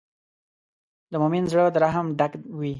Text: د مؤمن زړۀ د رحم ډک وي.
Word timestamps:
د 1.11 1.13
مؤمن 1.21 1.43
زړۀ 1.51 1.65
د 1.71 1.77
رحم 1.83 2.05
ډک 2.19 2.31
وي. 2.59 2.69